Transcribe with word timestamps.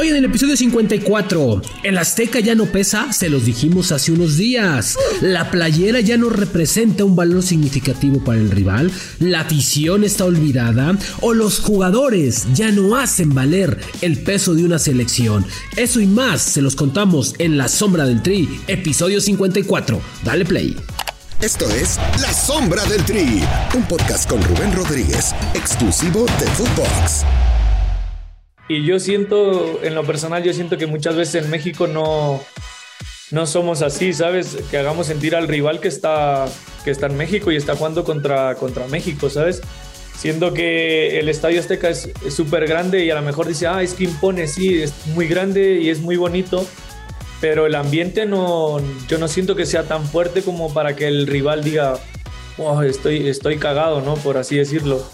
Hoy 0.00 0.10
en 0.10 0.14
el 0.14 0.26
episodio 0.26 0.56
54, 0.56 1.60
el 1.82 1.98
Azteca 1.98 2.38
ya 2.38 2.54
no 2.54 2.66
pesa, 2.66 3.12
se 3.12 3.28
los 3.28 3.44
dijimos 3.44 3.90
hace 3.90 4.12
unos 4.12 4.36
días. 4.36 4.96
La 5.20 5.50
playera 5.50 5.98
ya 5.98 6.16
no 6.16 6.30
representa 6.30 7.04
un 7.04 7.16
valor 7.16 7.42
significativo 7.42 8.22
para 8.22 8.38
el 8.38 8.48
rival, 8.48 8.92
la 9.18 9.40
afición 9.40 10.04
está 10.04 10.24
olvidada 10.24 10.96
o 11.20 11.34
los 11.34 11.58
jugadores 11.58 12.46
ya 12.54 12.70
no 12.70 12.94
hacen 12.94 13.34
valer 13.34 13.76
el 14.00 14.22
peso 14.22 14.54
de 14.54 14.62
una 14.62 14.78
selección. 14.78 15.44
Eso 15.76 16.00
y 16.00 16.06
más 16.06 16.42
se 16.42 16.62
los 16.62 16.76
contamos 16.76 17.34
en 17.40 17.58
La 17.58 17.66
Sombra 17.66 18.06
del 18.06 18.22
Tri, 18.22 18.48
episodio 18.68 19.20
54. 19.20 20.00
Dale 20.24 20.44
play. 20.44 20.76
Esto 21.42 21.68
es 21.70 21.98
La 22.20 22.32
Sombra 22.32 22.84
del 22.84 23.04
Tri, 23.04 23.42
un 23.74 23.82
podcast 23.88 24.30
con 24.30 24.40
Rubén 24.44 24.72
Rodríguez, 24.74 25.34
exclusivo 25.54 26.24
de 26.38 26.46
Footbox. 26.52 27.24
Y 28.68 28.84
yo 28.84 29.00
siento, 29.00 29.82
en 29.82 29.94
lo 29.94 30.04
personal, 30.04 30.44
yo 30.44 30.52
siento 30.52 30.76
que 30.76 30.86
muchas 30.86 31.16
veces 31.16 31.42
en 31.42 31.50
México 31.50 31.86
no, 31.86 32.42
no 33.30 33.46
somos 33.46 33.80
así, 33.80 34.12
¿sabes? 34.12 34.58
Que 34.70 34.76
hagamos 34.76 35.06
sentir 35.06 35.34
al 35.34 35.48
rival 35.48 35.80
que 35.80 35.88
está, 35.88 36.46
que 36.84 36.90
está 36.90 37.06
en 37.06 37.16
México 37.16 37.50
y 37.50 37.56
está 37.56 37.74
jugando 37.76 38.04
contra, 38.04 38.54
contra 38.56 38.86
México, 38.86 39.30
¿sabes? 39.30 39.62
Siendo 40.14 40.52
que 40.52 41.18
el 41.18 41.30
Estadio 41.30 41.60
Azteca 41.60 41.88
es 41.88 42.10
súper 42.28 42.66
grande 42.66 43.04
y 43.06 43.10
a 43.10 43.14
lo 43.14 43.22
mejor 43.22 43.46
dice, 43.46 43.66
ah, 43.66 43.82
es 43.82 43.94
que 43.94 44.04
impone, 44.04 44.46
sí, 44.46 44.82
es 44.82 44.92
muy 45.08 45.28
grande 45.28 45.78
y 45.80 45.88
es 45.88 46.00
muy 46.00 46.16
bonito, 46.16 46.66
pero 47.40 47.66
el 47.66 47.74
ambiente 47.74 48.26
no, 48.26 48.80
yo 49.08 49.16
no 49.16 49.28
siento 49.28 49.56
que 49.56 49.64
sea 49.64 49.84
tan 49.84 50.04
fuerte 50.04 50.42
como 50.42 50.74
para 50.74 50.94
que 50.94 51.06
el 51.06 51.26
rival 51.26 51.64
diga, 51.64 51.98
oh, 52.58 52.82
estoy, 52.82 53.28
estoy 53.28 53.58
cagado, 53.58 54.02
¿no? 54.02 54.14
Por 54.16 54.36
así 54.36 54.56
decirlo. 54.56 55.06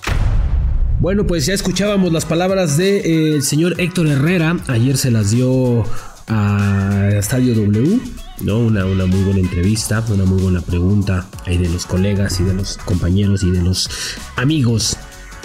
Bueno, 1.00 1.26
pues 1.26 1.44
ya 1.46 1.54
escuchábamos 1.54 2.12
las 2.12 2.24
palabras 2.24 2.76
del 2.76 3.42
señor 3.42 3.80
Héctor 3.80 4.06
Herrera. 4.06 4.56
Ayer 4.68 4.96
se 4.96 5.10
las 5.10 5.30
dio 5.30 5.84
a 6.28 7.08
Estadio 7.12 7.54
W, 7.54 8.00
¿no? 8.42 8.58
Una, 8.58 8.86
una 8.86 9.04
muy 9.04 9.22
buena 9.22 9.40
entrevista, 9.40 10.02
una 10.08 10.24
muy 10.24 10.40
buena 10.40 10.60
pregunta 10.60 11.26
ahí 11.44 11.58
de 11.58 11.68
los 11.68 11.84
colegas 11.84 12.40
y 12.40 12.44
de 12.44 12.54
los 12.54 12.78
compañeros 12.78 13.42
y 13.42 13.50
de 13.50 13.60
los 13.60 13.90
amigos 14.36 14.96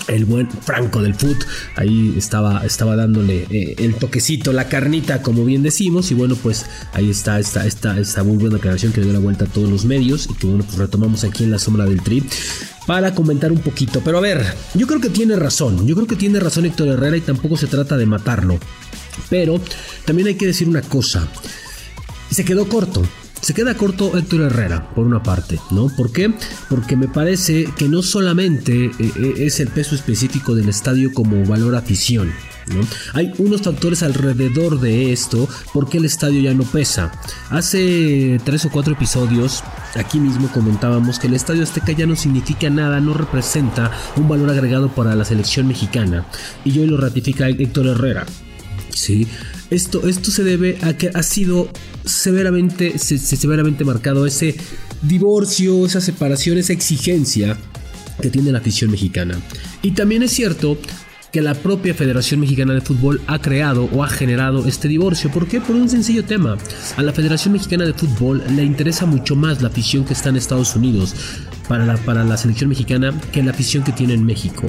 el 0.08 0.26
buen 0.26 0.50
Franco 0.50 1.02
del 1.02 1.14
Foot. 1.16 1.46
Ahí 1.76 2.14
estaba, 2.18 2.66
estaba 2.66 2.96
dándole 2.96 3.46
eh, 3.50 3.76
el 3.78 3.96
toquecito, 3.96 4.54
la 4.54 4.68
carnita, 4.68 5.22
como 5.22 5.46
bien 5.46 5.64
decimos. 5.64 6.12
Y 6.12 6.14
bueno, 6.14 6.36
pues 6.36 6.66
ahí 6.94 7.10
está 7.10 7.40
esta, 7.40 7.66
esta, 7.66 7.98
esta 8.00 8.24
muy 8.24 8.38
buena 8.38 8.58
aclaración 8.58 8.92
que 8.92 9.02
le 9.02 9.08
dio 9.08 9.14
la 9.14 9.20
vuelta 9.20 9.46
a 9.46 9.48
todos 9.48 9.70
los 9.70 9.86
medios. 9.86 10.28
Y 10.30 10.34
que 10.36 10.48
bueno, 10.48 10.64
pues 10.64 10.78
retomamos 10.78 11.24
aquí 11.24 11.44
en 11.44 11.52
la 11.52 11.60
sombra 11.60 11.86
del 11.86 12.02
trip 12.02 12.26
para 12.88 13.14
comentar 13.14 13.52
un 13.52 13.60
poquito. 13.60 14.02
Pero 14.04 14.18
a 14.18 14.22
ver, 14.22 14.46
yo 14.74 14.88
creo 14.88 15.00
que 15.00 15.10
tiene 15.10 15.36
razón. 15.36 15.86
Yo 15.86 15.96
creo 15.96 16.08
que 16.08 16.16
tiene 16.16 16.40
razón 16.40 16.66
Héctor 16.66 16.88
Herrera 16.88 17.18
y 17.18 17.22
tampoco 17.22 17.58
se 17.58 17.68
trata 17.68 17.98
de 17.98 18.06
matarlo. 18.06 18.60
Pero 19.30 19.60
también 20.06 20.30
hay 20.30 20.36
que 20.36 20.48
decir 20.48 20.68
una 20.68 20.82
cosa. 20.82 21.28
Se 22.32 22.46
quedó 22.46 22.68
corto. 22.68 23.04
Se 23.42 23.54
queda 23.54 23.76
corto 23.76 24.18
Héctor 24.18 24.42
Herrera, 24.42 24.90
por 24.94 25.06
una 25.06 25.24
parte, 25.24 25.60
¿no? 25.72 25.88
¿Por 25.88 26.12
qué? 26.12 26.34
Porque 26.70 26.98
me 26.98 27.08
parece 27.08 27.66
que 27.78 27.88
no 27.88 28.04
solamente 28.04 28.86
eh, 28.86 28.92
eh, 29.00 29.34
es 29.38 29.60
el 29.60 29.70
peso 29.70 29.96
específico 29.96 30.56
del 30.56 30.68
estadio 30.68 31.14
como 31.14 31.46
valor 31.46 31.76
afición, 31.76 32.34
¿no? 32.68 32.82
Hay 33.14 33.34
unos 33.38 33.62
factores 33.62 34.04
alrededor 34.04 34.82
de 34.82 35.14
esto 35.14 35.48
porque 35.74 35.98
el 35.98 36.06
estadio 36.06 36.42
ya 36.42 36.54
no 36.54 36.64
pesa. 36.64 37.14
Hace 37.50 38.42
tres 38.44 38.66
o 38.66 38.70
cuatro 38.70 38.94
episodios, 38.94 39.64
aquí 39.96 40.20
mismo 40.20 40.50
comentábamos 40.52 41.18
que 41.18 41.28
el 41.28 41.34
estadio 41.34 41.64
Azteca 41.64 41.94
ya 41.94 42.06
no 42.06 42.18
significa 42.18 42.70
nada, 42.70 43.00
no 43.00 43.14
representa 43.14 43.90
un 44.18 44.28
valor 44.28 44.50
agregado 44.50 44.90
para 44.90 45.16
la 45.16 45.24
selección 45.24 45.66
mexicana. 45.68 46.26
Y 46.66 46.78
hoy 46.78 46.88
lo 46.88 46.98
ratifica 46.98 47.48
Héctor 47.48 47.88
Herrera. 47.88 48.26
Sí, 48.90 49.28
esto, 49.70 50.08
esto 50.08 50.32
se 50.32 50.44
debe 50.44 50.78
a 50.82 50.94
que 50.94 51.12
ha 51.14 51.24
sido 51.24 51.70
severamente, 52.06 52.98
severamente 52.98 53.86
marcado 53.86 54.26
ese 54.26 54.56
divorcio, 55.02 55.86
esa 55.86 56.02
separación, 56.02 56.58
esa 56.58 56.74
exigencia 56.74 57.58
que 58.22 58.30
tiene 58.30 58.52
la 58.52 58.60
afición 58.60 58.92
mexicana. 58.92 59.40
Y 59.82 59.92
también 59.92 60.24
es 60.24 60.32
cierto 60.32 60.78
que 61.32 61.42
la 61.42 61.54
propia 61.54 61.94
Federación 61.94 62.40
Mexicana 62.40 62.74
de 62.74 62.82
Fútbol 62.82 63.22
ha 63.28 63.40
creado 63.40 63.86
o 63.94 64.04
ha 64.04 64.08
generado 64.08 64.66
este 64.68 64.88
divorcio. 64.88 65.30
¿Por 65.30 65.48
qué? 65.48 65.62
Por 65.62 65.76
un 65.76 65.90
sencillo 65.90 66.26
tema. 66.26 66.58
A 66.98 67.04
la 67.04 67.14
Federación 67.14 67.54
Mexicana 67.54 67.86
de 67.86 67.94
Fútbol 67.94 68.44
le 68.56 68.64
interesa 68.64 69.06
mucho 69.06 69.36
más 69.36 69.62
la 69.62 69.70
afición 69.70 70.06
que 70.06 70.14
está 70.14 70.30
en 70.30 70.38
Estados 70.38 70.76
Unidos 70.76 71.14
para 71.68 71.86
la, 71.86 71.98
para 71.98 72.24
la 72.24 72.36
selección 72.36 72.70
mexicana 72.70 73.14
que 73.32 73.44
la 73.44 73.52
afición 73.52 73.84
que 73.84 73.92
tiene 73.92 74.16
en 74.16 74.26
México. 74.26 74.68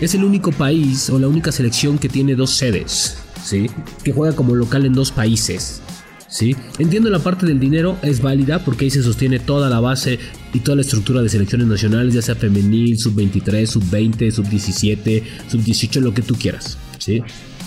Es 0.00 0.14
el 0.14 0.24
único 0.24 0.52
país 0.52 1.10
o 1.10 1.18
la 1.18 1.28
única 1.28 1.50
selección 1.50 1.98
que 1.98 2.08
tiene 2.08 2.36
dos 2.36 2.54
sedes. 2.54 3.25
¿Sí? 3.46 3.70
Que 4.02 4.12
juega 4.12 4.34
como 4.34 4.54
local 4.54 4.84
en 4.84 4.92
dos 4.92 5.12
países. 5.12 5.80
¿sí? 6.28 6.56
Entiendo 6.78 7.08
la 7.08 7.20
parte 7.20 7.46
del 7.46 7.60
dinero, 7.60 7.96
es 8.02 8.20
válida 8.20 8.64
porque 8.64 8.84
ahí 8.84 8.90
se 8.90 9.02
sostiene 9.02 9.38
toda 9.38 9.70
la 9.70 9.80
base 9.80 10.18
y 10.52 10.60
toda 10.60 10.76
la 10.76 10.82
estructura 10.82 11.22
de 11.22 11.28
selecciones 11.28 11.66
nacionales, 11.66 12.14
ya 12.14 12.22
sea 12.22 12.34
femenil, 12.34 12.98
sub-23, 12.98 13.66
sub-20, 13.66 14.30
sub-17, 14.30 15.22
sub-18, 15.48 16.00
lo 16.00 16.12
que 16.12 16.22
tú 16.22 16.34
quieras. 16.34 16.76
¿sí? 16.98 17.22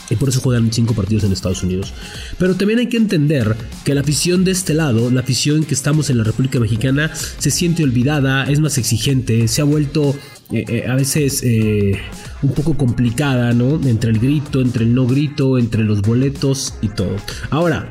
Y 0.10 0.16
por 0.16 0.30
eso 0.30 0.42
juegan 0.42 0.72
cinco 0.72 0.94
partidos 0.94 1.24
en 1.24 1.32
Estados 1.32 1.64
Unidos. 1.64 1.94
Pero 2.38 2.56
también 2.56 2.80
hay 2.80 2.88
que 2.88 2.98
entender 2.98 3.56
que 3.84 3.94
la 3.94 4.02
afición 4.02 4.44
de 4.44 4.52
este 4.52 4.74
lado, 4.74 5.12
la 5.12 5.22
afición 5.22 5.64
que 5.64 5.74
estamos 5.74 6.10
en 6.10 6.18
la 6.18 6.24
República 6.24 6.60
Mexicana, 6.60 7.12
se 7.14 7.52
siente 7.52 7.84
olvidada, 7.84 8.50
es 8.50 8.60
más 8.60 8.78
exigente, 8.78 9.48
se 9.48 9.62
ha 9.62 9.66
vuelto 9.66 10.16
eh, 10.52 10.66
eh, 10.68 10.88
a 10.88 10.96
veces 10.96 11.44
eh, 11.44 12.00
un 12.42 12.54
poco 12.54 12.76
complicada, 12.76 13.54
¿no? 13.54 13.80
Entre 13.88 14.10
el 14.10 14.18
grito, 14.20 14.62
entre 14.62 14.84
el 14.84 14.96
no 14.96 15.06
grito, 15.06 15.60
entre 15.60 15.84
los 15.84 16.02
boletos 16.02 16.74
y 16.82 16.88
todo. 16.88 17.16
Ahora, 17.52 17.88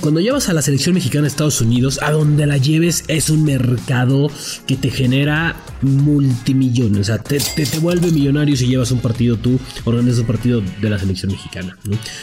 cuando 0.00 0.20
llevas 0.20 0.48
a 0.48 0.54
la 0.54 0.62
selección 0.62 0.94
mexicana 0.94 1.26
a 1.26 1.28
Estados 1.28 1.60
Unidos, 1.60 2.00
a 2.02 2.10
donde 2.10 2.46
la 2.46 2.56
lleves 2.56 3.04
es 3.08 3.28
un 3.28 3.44
mercado 3.44 4.30
que 4.66 4.76
te 4.76 4.90
genera 4.90 5.56
multimillones. 5.82 7.00
O 7.00 7.04
sea, 7.04 7.18
te, 7.18 7.38
vuelve 7.80 8.10
millonario 8.10 8.56
si 8.56 8.66
llevas 8.66 8.90
un 8.90 9.00
partido 9.00 9.36
tú, 9.36 9.58
organizas 9.84 10.20
un 10.20 10.26
partido 10.26 10.62
de 10.80 10.90
la 10.90 10.98
selección 10.98 11.32
mexicana. 11.32 11.76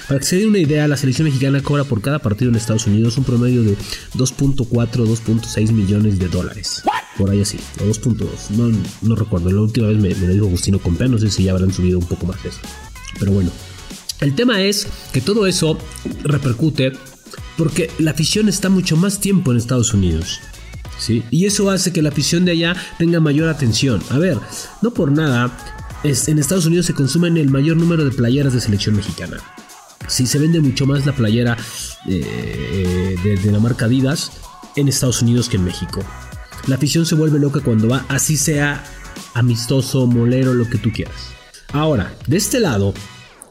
Para 0.07 0.19
que 0.19 0.25
se 0.25 0.37
dé 0.37 0.47
una 0.47 0.57
idea, 0.57 0.87
la 0.87 0.97
selección 0.97 1.27
mexicana 1.27 1.61
cobra 1.61 1.83
por 1.83 2.01
cada 2.01 2.19
partido 2.19 2.49
en 2.49 2.57
Estados 2.57 2.87
Unidos 2.87 3.17
un 3.17 3.23
promedio 3.23 3.63
de 3.63 3.77
2.4, 4.15 4.67
2.6 4.67 5.71
millones 5.71 6.19
de 6.19 6.27
dólares. 6.27 6.83
Por 7.17 7.29
ahí 7.29 7.41
así, 7.41 7.59
o 7.79 7.83
2.2. 7.83 8.27
No, 8.51 8.75
no 9.01 9.15
recuerdo, 9.15 9.51
la 9.51 9.61
última 9.61 9.87
vez 9.87 9.97
me, 9.97 10.13
me 10.15 10.27
lo 10.27 10.33
dijo 10.33 10.45
Agustino 10.47 10.79
Compé, 10.79 11.07
no 11.07 11.17
sé 11.17 11.29
si 11.29 11.43
ya 11.43 11.51
habrán 11.51 11.71
subido 11.71 11.99
un 11.99 12.05
poco 12.05 12.25
más 12.25 12.43
eso. 12.43 12.59
Pero 13.19 13.31
bueno, 13.31 13.51
el 14.19 14.33
tema 14.33 14.61
es 14.63 14.87
que 15.13 15.21
todo 15.21 15.45
eso 15.45 15.77
repercute 16.23 16.93
porque 17.57 17.89
la 17.97 18.11
afición 18.11 18.47
está 18.47 18.69
mucho 18.69 18.95
más 18.95 19.19
tiempo 19.19 19.51
en 19.51 19.57
Estados 19.57 19.93
Unidos. 19.93 20.39
¿sí? 20.99 21.23
Y 21.31 21.45
eso 21.45 21.69
hace 21.69 21.91
que 21.91 22.01
la 22.01 22.09
afición 22.09 22.45
de 22.45 22.51
allá 22.51 22.75
tenga 22.97 23.19
mayor 23.19 23.49
atención. 23.49 24.01
A 24.09 24.17
ver, 24.17 24.37
no 24.81 24.93
por 24.93 25.11
nada, 25.11 25.51
es, 26.03 26.27
en 26.27 26.39
Estados 26.39 26.65
Unidos 26.65 26.85
se 26.85 26.93
consumen 26.93 27.37
el 27.37 27.49
mayor 27.49 27.77
número 27.77 28.05
de 28.05 28.11
playeras 28.11 28.53
de 28.53 28.61
selección 28.61 28.95
mexicana. 28.95 29.37
Sí, 30.07 30.25
se 30.25 30.39
vende 30.39 30.61
mucho 30.61 30.85
más 30.85 31.05
la 31.05 31.13
playera 31.13 31.57
eh, 32.07 33.15
de, 33.23 33.51
la 33.51 33.59
marca 33.59 33.85
Adidas 33.85 34.31
en 34.75 34.87
Estados 34.87 35.21
Unidos 35.21 35.49
que 35.49 35.57
en 35.57 35.65
México. 35.65 36.01
La 36.67 36.75
afición 36.75 37.05
se 37.05 37.15
vuelve 37.15 37.39
loca 37.39 37.59
cuando 37.61 37.89
va, 37.89 38.05
así 38.07 38.37
sea 38.37 38.83
amistoso, 39.33 40.07
molero, 40.07 40.53
lo 40.53 40.69
que 40.69 40.77
tú 40.77 40.91
quieras. 40.91 41.15
Ahora, 41.73 42.13
de 42.27 42.37
este 42.37 42.59
lado, 42.59 42.93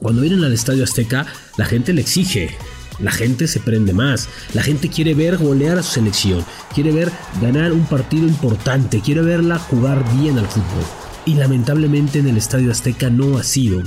cuando 0.00 0.22
vienen 0.22 0.44
al 0.44 0.52
Estadio 0.52 0.84
Azteca, 0.84 1.26
la 1.56 1.66
gente 1.66 1.92
le 1.92 2.00
exige. 2.02 2.56
La 2.98 3.10
gente 3.10 3.46
se 3.48 3.60
prende 3.60 3.92
más. 3.92 4.28
La 4.54 4.62
gente 4.62 4.88
quiere 4.88 5.14
ver 5.14 5.38
golear 5.38 5.78
a 5.78 5.82
su 5.82 5.92
selección. 5.92 6.44
Quiere 6.74 6.92
ver 6.92 7.10
ganar 7.40 7.72
un 7.72 7.84
partido 7.86 8.26
importante. 8.26 9.00
Quiere 9.00 9.22
verla 9.22 9.58
jugar 9.58 10.04
bien 10.16 10.38
al 10.38 10.46
fútbol. 10.46 10.84
Y 11.24 11.34
lamentablemente 11.34 12.18
en 12.20 12.28
el 12.28 12.36
Estadio 12.36 12.70
Azteca 12.70 13.10
no 13.10 13.36
ha 13.36 13.42
sido 13.42 13.82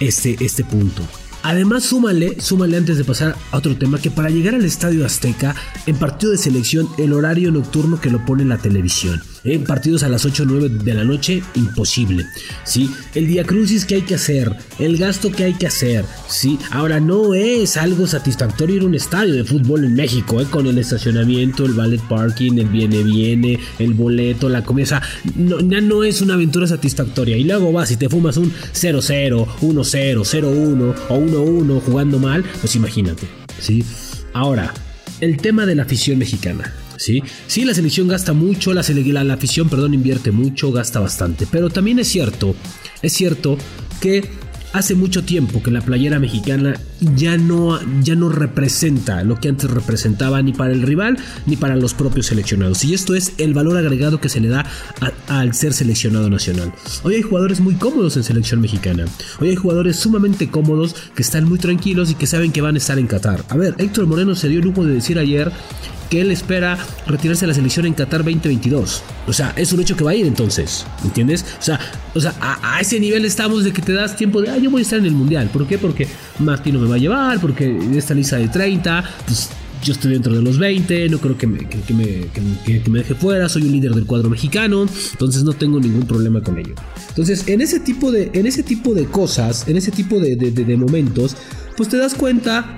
este, 0.00 0.36
este 0.40 0.64
punto. 0.64 1.02
Además, 1.44 1.84
súmale, 1.84 2.40
súmale 2.40 2.78
antes 2.78 2.96
de 2.96 3.04
pasar 3.04 3.36
a 3.50 3.58
otro 3.58 3.76
tema, 3.76 4.00
que 4.00 4.10
para 4.10 4.30
llegar 4.30 4.54
al 4.54 4.64
Estadio 4.64 5.04
Azteca, 5.04 5.54
en 5.84 5.96
partido 5.96 6.32
de 6.32 6.38
selección, 6.38 6.88
el 6.96 7.12
horario 7.12 7.52
nocturno 7.52 8.00
que 8.00 8.08
lo 8.08 8.24
pone 8.24 8.46
la 8.46 8.56
televisión. 8.56 9.22
En 9.44 9.62
partidos 9.64 10.02
a 10.02 10.08
las 10.08 10.24
8 10.24 10.44
o 10.44 10.46
9 10.46 10.68
de 10.70 10.94
la 10.94 11.04
noche, 11.04 11.42
imposible. 11.54 12.24
¿sí? 12.64 12.90
El 13.14 13.26
día 13.26 13.44
crucis 13.44 13.84
que 13.84 13.96
hay 13.96 14.00
que 14.00 14.14
hacer, 14.14 14.56
el 14.78 14.96
gasto 14.96 15.30
que 15.30 15.44
hay 15.44 15.52
que 15.52 15.66
hacer. 15.66 16.06
¿sí? 16.28 16.58
Ahora, 16.70 16.98
no 16.98 17.34
es 17.34 17.76
algo 17.76 18.06
satisfactorio 18.06 18.76
ir 18.76 18.82
a 18.82 18.86
un 18.86 18.94
estadio 18.94 19.34
de 19.34 19.44
fútbol 19.44 19.84
en 19.84 19.96
México, 19.96 20.40
¿eh? 20.40 20.46
con 20.48 20.66
el 20.66 20.78
estacionamiento, 20.78 21.66
el 21.66 21.74
ballet 21.74 22.00
parking, 22.08 22.52
el 22.56 22.68
viene-viene, 22.68 23.60
el 23.78 23.92
boleto, 23.92 24.48
la 24.48 24.64
comida. 24.64 25.02
no, 25.36 25.60
ya 25.60 25.82
no 25.82 26.04
es 26.04 26.22
una 26.22 26.34
aventura 26.34 26.66
satisfactoria. 26.66 27.36
Y 27.36 27.44
luego 27.44 27.70
vas 27.70 27.90
y 27.90 27.96
te 27.96 28.08
fumas 28.08 28.38
un 28.38 28.50
0-0, 28.50 29.46
1-0, 29.60 30.20
0-1 30.20 30.94
o 31.10 31.33
1-1 31.42 31.80
jugando 31.80 32.18
mal, 32.18 32.44
pues 32.60 32.76
imagínate. 32.76 33.26
¿sí? 33.60 33.84
Ahora, 34.32 34.72
el 35.20 35.36
tema 35.36 35.66
de 35.66 35.74
la 35.74 35.82
afición 35.82 36.18
mexicana. 36.18 36.72
¿sí? 36.96 37.22
Sí, 37.46 37.64
la 37.64 37.74
selección 37.74 38.08
gasta 38.08 38.32
mucho, 38.32 38.72
la, 38.72 38.82
la, 39.24 39.34
afición, 39.34 39.68
perdón, 39.68 39.94
invierte 39.94 40.30
mucho, 40.30 40.72
gasta 40.72 41.00
bastante. 41.00 41.46
Pero 41.50 41.70
también 41.70 41.98
es 41.98 42.08
cierto, 42.08 42.54
es 43.02 43.12
cierto 43.12 43.58
que 44.00 44.28
hace 44.72 44.94
mucho 44.94 45.24
tiempo 45.24 45.62
que 45.62 45.70
la 45.70 45.80
playera 45.80 46.18
mexicana 46.18 46.74
ya 47.00 47.36
no, 47.36 47.78
ya 48.02 48.14
no 48.14 48.28
representa 48.28 49.24
lo 49.24 49.38
que 49.40 49.48
antes 49.48 49.70
representaba 49.70 50.42
ni 50.42 50.52
para 50.52 50.72
el 50.72 50.82
rival 50.82 51.18
ni 51.46 51.56
para 51.56 51.76
los 51.76 51.94
propios 51.94 52.26
seleccionados. 52.26 52.84
Y 52.84 52.94
esto 52.94 53.14
es 53.14 53.32
el 53.38 53.54
valor 53.54 53.76
agregado 53.76 54.20
que 54.20 54.28
se 54.28 54.40
le 54.40 54.48
da 54.48 54.64
al 55.28 55.54
ser 55.54 55.72
seleccionado 55.72 56.30
nacional. 56.30 56.72
Hoy 57.02 57.16
hay 57.16 57.22
jugadores 57.22 57.60
muy 57.60 57.74
cómodos 57.74 58.16
en 58.16 58.24
selección 58.24 58.60
mexicana. 58.60 59.04
Hoy 59.40 59.50
hay 59.50 59.56
jugadores 59.56 59.96
sumamente 59.96 60.48
cómodos 60.48 60.94
que 61.14 61.22
están 61.22 61.44
muy 61.48 61.58
tranquilos 61.58 62.10
y 62.10 62.14
que 62.14 62.26
saben 62.26 62.52
que 62.52 62.60
van 62.60 62.74
a 62.74 62.78
estar 62.78 62.98
en 62.98 63.06
Qatar. 63.06 63.44
A 63.48 63.56
ver, 63.56 63.74
Héctor 63.78 64.06
Moreno 64.06 64.34
se 64.34 64.48
dio 64.48 64.60
el 64.60 64.64
lujo 64.64 64.84
de 64.84 64.94
decir 64.94 65.18
ayer 65.18 65.52
que 66.10 66.20
él 66.20 66.30
espera 66.30 66.78
retirarse 67.06 67.42
de 67.42 67.48
la 67.48 67.54
selección 67.54 67.86
en 67.86 67.94
Qatar 67.94 68.22
2022. 68.22 69.02
O 69.26 69.32
sea, 69.32 69.52
es 69.56 69.72
un 69.72 69.80
hecho 69.80 69.96
que 69.96 70.04
va 70.04 70.12
a 70.12 70.14
ir 70.14 70.26
entonces, 70.26 70.86
¿entiendes? 71.02 71.44
O 71.58 71.62
sea, 71.62 71.80
o 72.14 72.20
sea 72.20 72.34
a, 72.40 72.80
ese 72.80 73.00
nivel 73.00 73.24
estamos 73.24 73.64
de 73.64 73.72
que 73.72 73.82
te 73.82 73.92
das 73.92 74.16
tiempo 74.16 74.40
de, 74.42 74.50
ah, 74.50 74.58
yo 74.58 74.70
voy 74.70 74.80
a 74.80 74.82
estar 74.82 74.98
en 74.98 75.06
el 75.06 75.12
Mundial. 75.12 75.48
¿Por 75.52 75.66
qué? 75.66 75.78
Porque 75.78 76.08
Martino 76.38 76.80
me 76.84 76.90
va 76.90 76.96
a 76.96 76.98
llevar, 76.98 77.40
porque 77.40 77.76
esta 77.96 78.14
lista 78.14 78.36
de 78.36 78.48
30, 78.48 79.04
pues 79.26 79.50
yo 79.82 79.92
estoy 79.92 80.12
dentro 80.12 80.34
de 80.34 80.42
los 80.42 80.58
20, 80.58 81.08
no 81.08 81.18
creo 81.18 81.36
que 81.36 81.46
me, 81.46 81.68
que, 81.68 81.92
me, 81.92 82.26
que 82.64 82.90
me, 82.90 82.98
deje 83.00 83.14
fuera, 83.14 83.48
soy 83.48 83.62
un 83.62 83.72
líder 83.72 83.92
del 83.92 84.06
cuadro 84.06 84.30
mexicano, 84.30 84.86
entonces 85.12 85.42
no 85.44 85.52
tengo 85.52 85.78
ningún 85.78 86.06
problema 86.06 86.42
con 86.42 86.58
ello. 86.58 86.74
Entonces, 87.08 87.46
en 87.48 87.60
ese 87.60 87.80
tipo 87.80 88.10
de, 88.10 88.30
en 88.32 88.46
ese 88.46 88.62
tipo 88.62 88.94
de 88.94 89.06
cosas, 89.06 89.68
en 89.68 89.76
ese 89.76 89.90
tipo 89.90 90.18
de, 90.18 90.36
de, 90.36 90.50
de 90.50 90.76
momentos, 90.76 91.36
pues 91.76 91.88
te 91.88 91.96
das 91.96 92.14
cuenta 92.14 92.74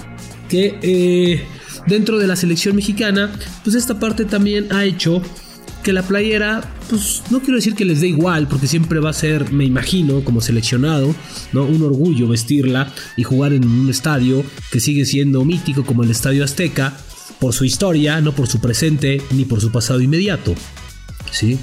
que... 0.49 0.79
Eh, 0.83 1.45
dentro 1.87 2.19
de 2.19 2.27
la 2.27 2.37
selección 2.37 2.77
mexicana, 2.77 3.33
pues 3.63 3.77
esta 3.77 3.99
parte 3.99 4.25
también 4.25 4.67
ha 4.73 4.85
hecho 4.85 5.23
que 5.87 5.93
la 5.93 6.03
playera, 6.03 6.69
pues 6.91 7.23
no 7.31 7.39
quiero 7.39 7.55
decir 7.55 7.77
que 7.77 7.85
les 7.85 8.01
dé 8.01 8.09
igual, 8.09 8.49
porque 8.49 8.67
siempre 8.67 8.99
va 8.99 9.11
a 9.11 9.13
ser, 9.13 9.53
me 9.53 9.65
imagino, 9.65 10.25
como 10.25 10.41
seleccionado, 10.41 11.15
¿no? 11.53 11.63
Un 11.63 11.81
orgullo 11.81 12.27
vestirla 12.27 12.93
y 13.17 13.23
jugar 13.23 13.53
en 13.53 13.65
un 13.65 13.89
estadio 13.89 14.43
que 14.73 14.81
sigue 14.81 15.05
siendo 15.05 15.45
mítico 15.45 15.87
como 15.87 16.03
el 16.03 16.11
Estadio 16.11 16.43
Azteca, 16.43 16.93
por 17.39 17.53
su 17.53 17.65
historia, 17.65 18.21
no 18.21 18.33
por 18.33 18.49
su 18.49 18.61
presente 18.61 19.23
ni 19.31 19.45
por 19.45 19.61
su 19.61 19.71
pasado 19.71 20.01
inmediato. 20.01 20.57
¿Sí? 21.31 21.57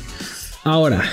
Ahora, 0.63 1.03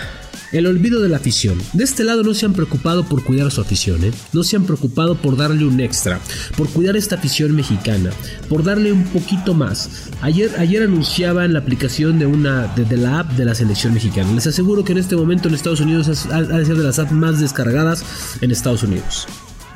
el 0.53 0.67
olvido 0.67 1.01
de 1.01 1.09
la 1.09 1.17
afición. 1.17 1.59
De 1.73 1.85
este 1.85 2.05
lado 2.05 2.23
no 2.23 2.35
se 2.35 2.47
han 2.47 2.53
preocupado 2.53 3.05
por 3.05 3.25
cuidar 3.25 3.51
su 3.51 3.61
afición, 3.61 4.05
¿eh? 4.05 4.13
no 4.33 4.43
se 4.43 4.57
han 4.57 4.65
preocupado 4.65 5.17
por 5.17 5.37
darle 5.37 5.65
un 5.65 5.81
extra, 5.81 6.21
por 6.57 6.69
cuidar 6.69 6.97
esta 6.97 7.17
afición 7.17 7.55
mexicana, 7.55 8.11
por 8.49 8.65
darle 8.65 8.93
un 8.93 9.05
poquito 9.05 9.55
más. 9.55 10.09
Ayer, 10.21 10.51
ayer 10.59 10.83
anunciaban 10.83 11.53
la 11.53 11.61
aplicación 11.61 12.19
de 12.19 12.27
una 12.27 12.67
de, 12.75 12.97
la 12.97 13.21
app 13.21 13.33
de 13.33 13.45
la 13.45 13.55
selección 13.55 13.95
mexicana. 13.95 14.33
Les 14.33 14.47
aseguro 14.47 14.85
que 14.85 14.93
en 14.93 14.99
este 14.99 15.17
momento 15.17 15.49
en 15.49 15.55
Estados 15.55 15.81
Unidos 15.81 16.27
ha 16.31 16.43
de 16.43 16.67
ser 16.67 16.77
de 16.77 16.85
las 16.85 16.99
apps 16.99 17.13
más 17.13 17.41
descargadas 17.41 18.05
en 18.41 18.51
Estados 18.51 18.83
Unidos. 18.83 19.27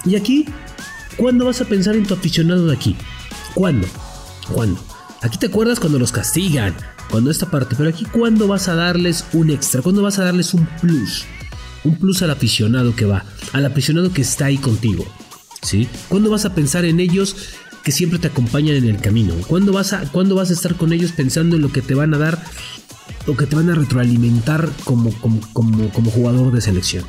Y 0.04 0.16
aquí, 0.16 0.46
¿cuándo 1.16 1.46
vas 1.46 1.60
a 1.60 1.64
pensar 1.64 1.96
en 1.96 2.06
tu 2.06 2.14
aficionado 2.14 2.66
de 2.66 2.74
aquí? 2.74 2.96
¿Cuándo? 3.54 3.86
¿Cuándo? 4.52 4.82
Aquí 5.22 5.38
te 5.38 5.46
acuerdas 5.46 5.80
cuando 5.80 5.98
los 5.98 6.12
castigan, 6.12 6.74
cuando 7.10 7.30
esta 7.30 7.50
parte, 7.50 7.74
pero 7.76 7.88
aquí 7.88 8.04
cuando 8.04 8.48
vas 8.48 8.68
a 8.68 8.74
darles 8.74 9.24
un 9.32 9.50
extra, 9.50 9.82
cuando 9.82 10.02
vas 10.02 10.18
a 10.18 10.24
darles 10.24 10.54
un 10.54 10.66
plus, 10.80 11.24
un 11.84 11.96
plus 11.96 12.22
al 12.22 12.30
aficionado 12.30 12.94
que 12.96 13.04
va, 13.04 13.24
al 13.52 13.66
aficionado 13.66 14.12
que 14.12 14.22
está 14.22 14.46
ahí 14.46 14.58
contigo, 14.58 15.04
¿sí? 15.62 15.88
¿Cuándo 16.08 16.30
vas 16.30 16.44
a 16.44 16.54
pensar 16.54 16.84
en 16.84 17.00
ellos 17.00 17.36
que 17.82 17.92
siempre 17.92 18.18
te 18.18 18.28
acompañan 18.28 18.76
en 18.76 18.86
el 18.86 19.00
camino? 19.00 19.34
¿Cuándo 19.46 19.72
vas 19.72 19.92
a, 19.92 20.00
cuándo 20.10 20.34
vas 20.34 20.50
a 20.50 20.54
estar 20.54 20.74
con 20.76 20.92
ellos 20.92 21.12
pensando 21.12 21.56
en 21.56 21.62
lo 21.62 21.70
que 21.70 21.82
te 21.82 21.94
van 21.94 22.14
a 22.14 22.18
dar 22.18 22.42
o 23.26 23.36
que 23.36 23.46
te 23.46 23.56
van 23.56 23.70
a 23.70 23.74
retroalimentar 23.74 24.70
como, 24.84 25.12
como, 25.20 25.40
como, 25.52 25.90
como 25.90 26.10
jugador 26.10 26.52
de 26.52 26.60
selección? 26.60 27.04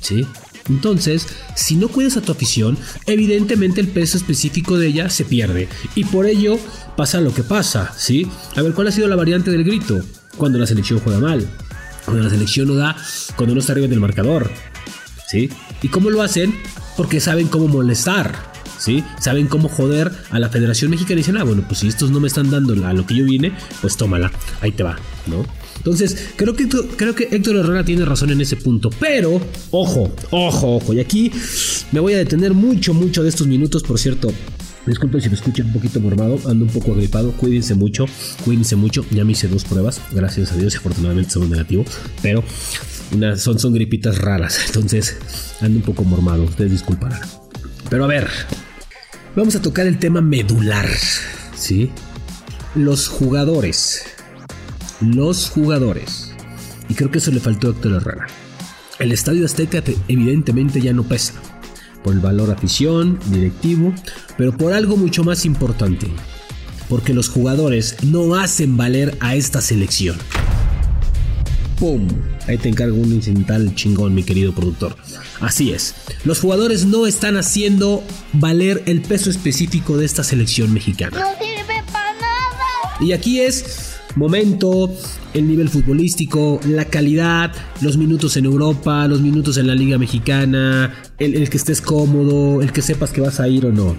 ¿Sí? 0.00 0.26
Entonces, 0.68 1.26
si 1.54 1.76
no 1.76 1.88
cuidas 1.88 2.16
a 2.16 2.22
tu 2.22 2.32
afición, 2.32 2.78
evidentemente 3.06 3.80
el 3.80 3.88
peso 3.88 4.16
específico 4.16 4.78
de 4.78 4.88
ella 4.88 5.10
se 5.10 5.24
pierde. 5.24 5.68
Y 5.94 6.04
por 6.04 6.26
ello 6.26 6.58
pasa 6.96 7.20
lo 7.20 7.34
que 7.34 7.42
pasa, 7.42 7.92
¿sí? 7.96 8.26
A 8.56 8.62
ver, 8.62 8.72
¿cuál 8.72 8.88
ha 8.88 8.92
sido 8.92 9.08
la 9.08 9.16
variante 9.16 9.50
del 9.50 9.64
grito? 9.64 10.00
Cuando 10.36 10.58
la 10.58 10.66
selección 10.66 11.00
juega 11.00 11.18
mal. 11.18 11.46
Cuando 12.04 12.22
la 12.22 12.30
selección 12.30 12.68
no 12.68 12.74
da, 12.74 12.96
cuando 13.36 13.54
no 13.54 13.60
está 13.60 13.72
arriba 13.72 13.88
del 13.88 14.00
marcador. 14.00 14.50
¿Sí? 15.28 15.50
¿Y 15.82 15.88
cómo 15.88 16.10
lo 16.10 16.22
hacen? 16.22 16.54
Porque 16.96 17.20
saben 17.20 17.48
cómo 17.48 17.68
molestar. 17.68 18.52
¿Sí? 18.78 19.02
Saben 19.20 19.46
cómo 19.46 19.68
joder 19.68 20.12
a 20.30 20.38
la 20.38 20.50
Federación 20.50 20.90
Mexicana 20.90 21.14
y 21.14 21.16
dicen, 21.18 21.36
ah, 21.38 21.44
bueno, 21.44 21.64
pues 21.66 21.80
si 21.80 21.88
estos 21.88 22.10
no 22.10 22.20
me 22.20 22.28
están 22.28 22.50
dando 22.50 22.86
a 22.86 22.92
lo 22.92 23.06
que 23.06 23.14
yo 23.14 23.24
vine, 23.24 23.52
pues 23.80 23.96
tómala, 23.96 24.30
ahí 24.60 24.72
te 24.72 24.82
va, 24.82 24.98
¿no? 25.26 25.46
Entonces, 25.84 26.30
creo 26.36 26.56
que, 26.56 26.66
creo 26.66 27.14
que 27.14 27.28
Héctor 27.30 27.56
Herrera 27.56 27.84
tiene 27.84 28.06
razón 28.06 28.30
en 28.30 28.40
ese 28.40 28.56
punto. 28.56 28.88
Pero, 28.98 29.38
ojo, 29.70 30.10
ojo, 30.30 30.76
ojo. 30.76 30.94
Y 30.94 31.00
aquí 31.00 31.30
me 31.92 32.00
voy 32.00 32.14
a 32.14 32.18
detener 32.18 32.54
mucho, 32.54 32.94
mucho 32.94 33.22
de 33.22 33.28
estos 33.28 33.46
minutos. 33.46 33.82
Por 33.82 33.98
cierto, 33.98 34.32
Disculpen 34.86 35.20
si 35.20 35.28
me 35.30 35.34
escuchan 35.34 35.66
un 35.66 35.72
poquito 35.72 35.98
mormado, 35.98 36.38
ando 36.46 36.66
un 36.66 36.70
poco 36.70 36.92
agripado, 36.92 37.32
cuídense 37.32 37.74
mucho, 37.74 38.04
cuídense 38.44 38.76
mucho, 38.76 39.04
ya 39.10 39.24
me 39.24 39.32
hice 39.32 39.48
dos 39.48 39.64
pruebas, 39.64 39.98
gracias 40.12 40.52
a 40.52 40.56
Dios 40.56 40.76
afortunadamente 40.76 41.30
son 41.30 41.48
negativo, 41.48 41.86
pero 42.20 42.44
una, 43.10 43.38
son, 43.38 43.58
son 43.58 43.72
gripitas 43.72 44.18
raras, 44.18 44.60
entonces 44.66 45.16
ando 45.62 45.78
un 45.78 45.84
poco 45.86 46.04
mormado, 46.04 46.42
ustedes 46.42 46.70
disculparán. 46.72 47.20
Pero 47.88 48.04
a 48.04 48.08
ver, 48.08 48.28
vamos 49.34 49.56
a 49.56 49.62
tocar 49.62 49.86
el 49.86 49.98
tema 49.98 50.20
medular, 50.20 50.90
¿sí? 51.56 51.90
Los 52.74 53.08
jugadores 53.08 54.02
los 55.12 55.50
jugadores. 55.50 56.32
Y 56.88 56.94
creo 56.94 57.10
que 57.10 57.18
eso 57.18 57.30
le 57.30 57.40
faltó 57.40 57.68
a 57.68 57.70
Héctor 57.70 57.94
Herrera. 57.94 58.26
El 58.98 59.12
Estadio 59.12 59.44
Azteca 59.44 59.82
evidentemente 60.08 60.80
ya 60.80 60.92
no 60.92 61.02
pesa. 61.02 61.34
Por 62.02 62.14
el 62.14 62.20
valor 62.20 62.50
afición, 62.50 63.18
directivo, 63.26 63.92
pero 64.36 64.56
por 64.56 64.72
algo 64.72 64.96
mucho 64.96 65.24
más 65.24 65.44
importante. 65.44 66.06
Porque 66.88 67.14
los 67.14 67.28
jugadores 67.28 67.96
no 68.02 68.34
hacen 68.36 68.76
valer 68.76 69.16
a 69.20 69.34
esta 69.34 69.60
selección. 69.60 70.16
¡Pum! 71.78 72.06
Ahí 72.46 72.58
te 72.58 72.68
encargo 72.68 72.96
un 72.96 73.12
incidental 73.12 73.74
chingón, 73.74 74.14
mi 74.14 74.22
querido 74.22 74.54
productor. 74.54 74.96
Así 75.40 75.72
es, 75.72 75.94
los 76.24 76.40
jugadores 76.40 76.84
no 76.84 77.06
están 77.06 77.36
haciendo 77.36 78.04
valer 78.32 78.82
el 78.86 79.00
peso 79.02 79.30
específico 79.30 79.96
de 79.96 80.04
esta 80.04 80.22
selección 80.22 80.72
mexicana. 80.72 81.18
No 81.18 81.26
sirve 81.38 81.82
para 81.90 82.12
nada. 82.12 82.96
Y 83.00 83.12
aquí 83.12 83.40
es 83.40 83.83
momento, 84.16 84.90
el 85.32 85.48
nivel 85.48 85.68
futbolístico, 85.68 86.60
la 86.66 86.84
calidad, 86.84 87.52
los 87.80 87.96
minutos 87.96 88.36
en 88.36 88.44
Europa, 88.44 89.06
los 89.08 89.20
minutos 89.20 89.56
en 89.56 89.66
la 89.66 89.74
Liga 89.74 89.98
Mexicana, 89.98 90.94
el, 91.18 91.48
que 91.48 91.56
estés 91.56 91.80
cómodo, 91.80 92.62
el 92.62 92.72
que 92.72 92.82
sepas 92.82 93.10
que 93.10 93.20
vas 93.20 93.40
a 93.40 93.48
ir 93.48 93.66
o 93.66 93.72
no, 93.72 93.96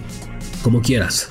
como 0.62 0.82
quieras. 0.82 1.28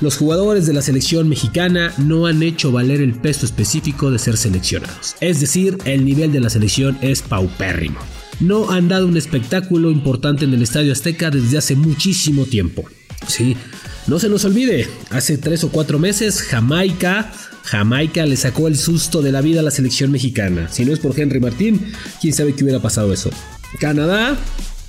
Los 0.00 0.16
jugadores 0.16 0.66
de 0.66 0.74
la 0.74 0.82
selección 0.82 1.28
mexicana 1.28 1.92
no 1.96 2.26
han 2.26 2.42
hecho 2.42 2.70
valer 2.70 3.00
el 3.00 3.14
peso 3.14 3.46
específico 3.46 4.10
de 4.10 4.18
ser 4.18 4.36
seleccionados. 4.36 5.16
Es 5.20 5.40
decir, 5.40 5.78
el 5.86 6.04
nivel 6.04 6.32
de 6.32 6.40
la 6.40 6.50
selección 6.50 6.98
es 7.00 7.22
paupérrimo. 7.22 7.98
No 8.38 8.70
han 8.70 8.88
dado 8.88 9.06
un 9.06 9.16
espectáculo 9.16 9.90
importante 9.90 10.44
en 10.44 10.52
el 10.52 10.60
Estadio 10.60 10.92
Azteca 10.92 11.30
desde 11.30 11.56
hace 11.56 11.76
muchísimo 11.76 12.44
tiempo. 12.44 12.84
Sí, 13.26 13.56
no 14.06 14.18
se 14.18 14.28
nos 14.28 14.44
olvide, 14.44 14.88
hace 15.10 15.38
tres 15.38 15.64
o 15.64 15.70
cuatro 15.70 15.98
meses 15.98 16.42
Jamaica 16.42 17.32
Jamaica 17.66 18.24
le 18.26 18.36
sacó 18.36 18.68
el 18.68 18.78
susto 18.78 19.22
de 19.22 19.32
la 19.32 19.40
vida 19.40 19.60
a 19.60 19.62
la 19.62 19.70
selección 19.70 20.12
mexicana. 20.12 20.68
Si 20.70 20.84
no 20.84 20.92
es 20.92 21.00
por 21.00 21.18
Henry 21.18 21.40
Martín, 21.40 21.92
quién 22.20 22.32
sabe 22.32 22.54
qué 22.54 22.62
hubiera 22.62 22.80
pasado 22.80 23.12
eso. 23.12 23.30
Canadá 23.80 24.36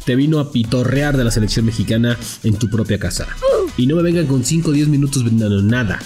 te 0.05 0.15
vino 0.15 0.39
a 0.39 0.51
pitorrear 0.51 1.17
de 1.17 1.23
la 1.23 1.31
selección 1.31 1.65
mexicana 1.65 2.17
en 2.43 2.55
tu 2.55 2.69
propia 2.69 2.99
casa. 2.99 3.27
Y 3.77 3.87
no 3.87 3.95
me 3.95 4.03
vengan 4.03 4.27
con 4.27 4.45
5 4.45 4.69
o 4.69 4.73
10 4.73 4.89
minutos 4.89 5.25
vendando 5.25 5.61
nada. 5.63 5.99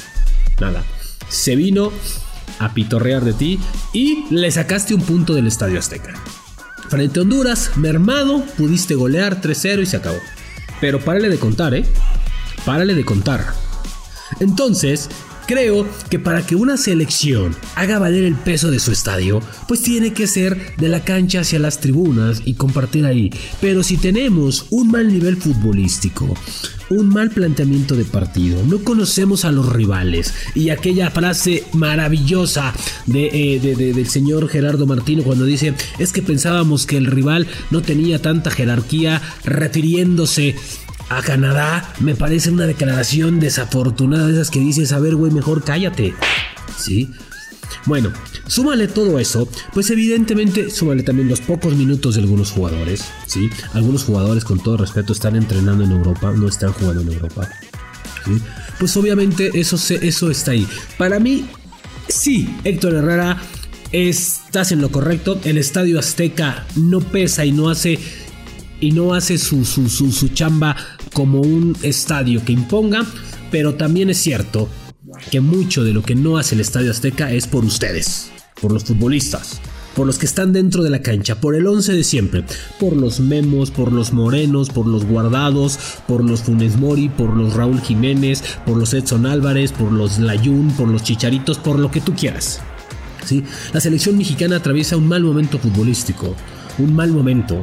Nada. 0.59 0.83
Se 1.27 1.55
vino 1.55 1.91
a 2.59 2.73
pitorrear 2.73 3.25
de 3.25 3.33
ti 3.33 3.59
y 3.93 4.25
le 4.31 4.49
sacaste 4.49 4.93
un 4.93 5.01
punto 5.01 5.33
del 5.33 5.47
Estadio 5.47 5.77
Azteca. 5.77 6.13
Frente 6.89 7.19
a 7.19 7.23
Honduras, 7.23 7.71
mermado, 7.75 8.43
pudiste 8.57 8.95
golear 8.95 9.41
3-0 9.41 9.83
y 9.83 9.85
se 9.85 9.97
acabó. 9.97 10.19
Pero 10.79 10.99
párale 10.99 11.29
de 11.29 11.37
contar, 11.37 11.75
¿eh? 11.75 11.85
Párale 12.65 12.95
de 12.95 13.05
contar. 13.05 13.53
Entonces, 14.39 15.09
Creo 15.51 15.85
que 16.09 16.17
para 16.17 16.45
que 16.45 16.55
una 16.55 16.77
selección 16.77 17.53
haga 17.75 17.99
valer 17.99 18.23
el 18.23 18.35
peso 18.35 18.71
de 18.71 18.79
su 18.79 18.93
estadio, 18.93 19.41
pues 19.67 19.81
tiene 19.81 20.13
que 20.13 20.25
ser 20.25 20.77
de 20.77 20.87
la 20.87 21.03
cancha 21.03 21.41
hacia 21.41 21.59
las 21.59 21.81
tribunas 21.81 22.41
y 22.45 22.53
compartir 22.53 23.05
ahí. 23.05 23.31
Pero 23.59 23.83
si 23.83 23.97
tenemos 23.97 24.67
un 24.69 24.91
mal 24.91 25.11
nivel 25.11 25.35
futbolístico, 25.35 26.33
un 26.89 27.09
mal 27.09 27.31
planteamiento 27.31 27.97
de 27.97 28.05
partido, 28.05 28.63
no 28.65 28.79
conocemos 28.83 29.43
a 29.43 29.51
los 29.51 29.71
rivales 29.73 30.33
y 30.55 30.69
aquella 30.69 31.11
frase 31.11 31.65
maravillosa 31.73 32.73
eh, 33.13 33.59
del 33.59 34.07
señor 34.07 34.47
Gerardo 34.47 34.85
Martino 34.85 35.23
cuando 35.23 35.43
dice 35.43 35.73
es 35.99 36.13
que 36.13 36.21
pensábamos 36.21 36.85
que 36.85 36.95
el 36.95 37.07
rival 37.07 37.47
no 37.71 37.81
tenía 37.81 38.21
tanta 38.21 38.51
jerarquía 38.51 39.21
refiriéndose 39.43 40.55
a 41.17 41.21
Canadá 41.21 41.93
me 41.99 42.15
parece 42.15 42.51
una 42.51 42.65
declaración 42.65 43.39
desafortunada 43.39 44.27
de 44.27 44.33
esas 44.33 44.49
que 44.49 44.59
dices, 44.59 44.91
a 44.91 44.99
ver, 44.99 45.15
güey, 45.15 45.31
mejor 45.31 45.63
cállate. 45.63 46.13
¿Sí? 46.77 47.11
Bueno, 47.85 48.11
Súmale 48.51 48.89
todo 48.89 49.17
eso, 49.17 49.47
pues 49.73 49.89
evidentemente 49.91 50.69
súmale 50.69 51.03
también 51.03 51.29
los 51.29 51.39
pocos 51.39 51.73
minutos 51.73 52.15
de 52.15 52.21
algunos 52.21 52.51
jugadores, 52.51 53.05
¿sí? 53.25 53.49
Algunos 53.73 54.03
jugadores 54.03 54.43
con 54.43 54.61
todo 54.61 54.75
respeto 54.75 55.13
están 55.13 55.37
entrenando 55.37 55.85
en 55.85 55.91
Europa, 55.91 56.33
no 56.35 56.49
están 56.49 56.73
jugando 56.73 57.01
en 57.01 57.13
Europa. 57.13 57.49
Pues 58.77 58.97
obviamente 58.97 59.51
eso, 59.53 59.77
eso 59.95 60.29
está 60.29 60.51
ahí. 60.51 60.67
Para 60.97 61.21
mí, 61.21 61.45
sí, 62.09 62.53
Héctor 62.65 62.95
Herrera, 62.95 63.41
estás 63.93 64.73
en 64.73 64.81
lo 64.81 64.91
correcto. 64.91 65.39
El 65.45 65.57
Estadio 65.57 65.97
Azteca 65.97 66.65
no 66.75 66.99
pesa 66.99 67.45
y 67.45 67.53
no 67.53 67.69
hace 67.69 67.99
y 68.81 68.91
no 68.91 69.13
hace 69.13 69.37
su, 69.37 69.63
su, 69.63 69.87
su, 69.87 70.11
su, 70.11 70.27
chamba 70.29 70.75
como 71.13 71.41
un 71.41 71.75
estadio 71.81 72.43
que 72.43 72.53
imponga, 72.53 73.05
pero 73.49 73.75
también 73.75 74.09
es 74.09 74.17
cierto 74.17 74.69
que 75.29 75.41
mucho 75.41 75.83
de 75.83 75.93
lo 75.93 76.03
que 76.03 76.15
no 76.15 76.37
hace 76.37 76.55
el 76.55 76.61
Estadio 76.61 76.91
Azteca 76.91 77.31
es 77.31 77.47
por 77.47 77.65
ustedes, 77.65 78.31
por 78.61 78.71
los 78.71 78.85
futbolistas, 78.85 79.59
por 79.95 80.07
los 80.07 80.17
que 80.17 80.25
están 80.25 80.53
dentro 80.53 80.83
de 80.83 80.89
la 80.89 81.01
cancha, 81.01 81.39
por 81.39 81.55
el 81.55 81.67
11 81.67 81.93
de 81.93 82.03
siempre, 82.03 82.43
por 82.79 82.95
los 82.95 83.19
Memos, 83.19 83.71
por 83.71 83.91
los 83.91 84.13
Morenos, 84.13 84.69
por 84.69 84.87
los 84.87 85.05
Guardados, 85.05 85.77
por 86.07 86.23
los 86.23 86.41
Funes 86.41 86.77
Mori, 86.77 87.09
por 87.09 87.35
los 87.35 87.53
Raúl 87.53 87.81
Jiménez, 87.81 88.43
por 88.65 88.77
los 88.77 88.93
Edson 88.93 89.25
Álvarez, 89.25 89.71
por 89.71 89.91
los 89.91 90.19
Layún, 90.19 90.71
por 90.71 90.87
los 90.87 91.03
Chicharitos, 91.03 91.57
por 91.57 91.77
lo 91.77 91.91
que 91.91 92.01
tú 92.01 92.15
quieras. 92.15 92.61
¿Sí? 93.25 93.43
La 93.73 93.81
selección 93.81 94.17
mexicana 94.17 94.57
atraviesa 94.57 94.97
un 94.97 95.07
mal 95.07 95.23
momento 95.23 95.59
futbolístico, 95.59 96.35
un 96.79 96.95
mal 96.95 97.11
momento, 97.11 97.61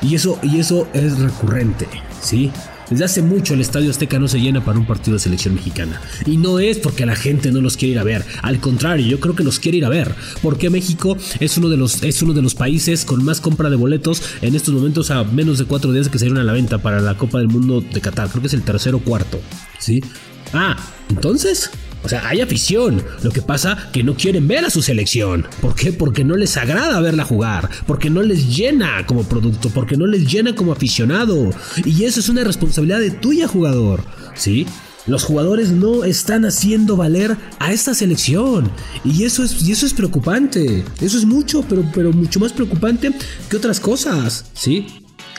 y 0.00 0.14
eso, 0.14 0.38
y 0.42 0.58
eso 0.58 0.88
es 0.94 1.18
recurrente, 1.18 1.86
¿sí? 2.20 2.50
Desde 2.90 3.04
hace 3.04 3.22
mucho 3.22 3.54
el 3.54 3.60
Estadio 3.60 3.90
Azteca 3.90 4.18
no 4.18 4.28
se 4.28 4.40
llena 4.40 4.64
para 4.64 4.78
un 4.78 4.86
partido 4.86 5.14
de 5.14 5.20
selección 5.20 5.54
mexicana. 5.54 6.00
Y 6.24 6.36
no 6.36 6.58
es 6.58 6.78
porque 6.78 7.04
la 7.04 7.16
gente 7.16 7.50
no 7.50 7.60
los 7.60 7.76
quiere 7.76 7.92
ir 7.92 7.98
a 7.98 8.04
ver. 8.04 8.24
Al 8.42 8.60
contrario, 8.60 9.06
yo 9.06 9.18
creo 9.20 9.34
que 9.34 9.44
los 9.44 9.58
quiere 9.58 9.78
ir 9.78 9.84
a 9.84 9.88
ver. 9.88 10.14
Porque 10.42 10.70
México 10.70 11.16
es 11.40 11.56
uno 11.58 11.68
de 11.68 11.76
los, 11.76 12.02
es 12.02 12.22
uno 12.22 12.32
de 12.32 12.42
los 12.42 12.54
países 12.54 13.04
con 13.04 13.24
más 13.24 13.40
compra 13.40 13.70
de 13.70 13.76
boletos 13.76 14.22
en 14.40 14.54
estos 14.54 14.72
momentos 14.74 15.10
a 15.10 15.24
menos 15.24 15.58
de 15.58 15.64
cuatro 15.64 15.92
días 15.92 16.08
que 16.08 16.18
salieron 16.18 16.38
a 16.38 16.44
la 16.44 16.52
venta 16.52 16.78
para 16.78 17.00
la 17.00 17.16
Copa 17.16 17.38
del 17.38 17.48
Mundo 17.48 17.80
de 17.80 18.00
Qatar. 18.00 18.28
Creo 18.28 18.40
que 18.40 18.48
es 18.48 18.54
el 18.54 18.62
tercero 18.62 18.98
o 18.98 19.00
cuarto. 19.00 19.40
¿Sí? 19.78 20.02
Ah, 20.52 20.76
entonces, 21.10 21.70
o 22.06 22.08
sea, 22.08 22.28
hay 22.28 22.40
afición. 22.40 23.02
Lo 23.24 23.32
que 23.32 23.42
pasa 23.42 23.90
que 23.92 24.04
no 24.04 24.14
quieren 24.14 24.46
ver 24.46 24.64
a 24.64 24.70
su 24.70 24.80
selección. 24.80 25.44
¿Por 25.60 25.74
qué? 25.74 25.92
Porque 25.92 26.22
no 26.22 26.36
les 26.36 26.56
agrada 26.56 27.00
verla 27.00 27.24
jugar. 27.24 27.68
Porque 27.84 28.10
no 28.10 28.22
les 28.22 28.56
llena 28.56 29.04
como 29.06 29.24
producto. 29.24 29.70
Porque 29.70 29.96
no 29.96 30.06
les 30.06 30.30
llena 30.30 30.54
como 30.54 30.70
aficionado. 30.70 31.50
Y 31.84 32.04
eso 32.04 32.20
es 32.20 32.28
una 32.28 32.44
responsabilidad 32.44 33.00
de 33.00 33.10
tuya, 33.10 33.48
jugador. 33.48 34.04
¿Sí? 34.36 34.68
Los 35.08 35.24
jugadores 35.24 35.70
no 35.70 36.04
están 36.04 36.44
haciendo 36.44 36.96
valer 36.96 37.36
a 37.58 37.72
esta 37.72 37.92
selección. 37.92 38.70
Y 39.04 39.24
eso 39.24 39.42
es, 39.42 39.60
y 39.66 39.72
eso 39.72 39.84
es 39.84 39.92
preocupante. 39.92 40.84
Eso 41.00 41.18
es 41.18 41.24
mucho, 41.24 41.64
pero, 41.68 41.90
pero 41.92 42.12
mucho 42.12 42.38
más 42.38 42.52
preocupante 42.52 43.10
que 43.50 43.56
otras 43.56 43.80
cosas. 43.80 44.44
¿Sí? 44.54 44.86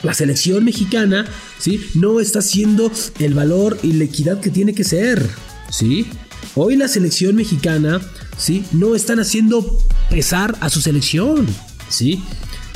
La 0.04 0.14
selección 0.14 0.66
mexicana, 0.66 1.26
¿sí? 1.60 1.80
No 1.96 2.20
está 2.20 2.40
haciendo 2.40 2.92
el 3.20 3.34
valor 3.36 3.80
y 3.84 3.94
la 3.94 4.04
equidad 4.04 4.42
que 4.42 4.50
tiene 4.50 4.74
que 4.74 4.84
ser. 4.84 5.26
¿Sí? 5.70 6.08
Hoy 6.60 6.76
la 6.76 6.88
selección 6.88 7.36
mexicana, 7.36 8.02
¿sí? 8.36 8.66
No 8.72 8.96
están 8.96 9.20
haciendo 9.20 9.78
pesar 10.10 10.56
a 10.60 10.72
su 10.72 10.82
selección, 10.82 11.46
¿sí? 11.88 12.24